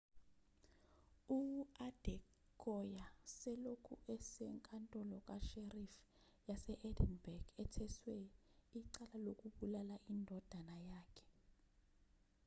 [1.39, 3.05] u-adekoya
[3.35, 5.93] selokhu esenkantolo ka-sheriff
[6.47, 8.15] yas-edinburgh etheswe
[8.81, 11.25] icala lokubulala indodana yakhe